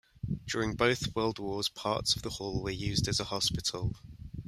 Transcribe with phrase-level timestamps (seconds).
[0.47, 3.93] During both World Wars, parts of the hall were used as a hospital.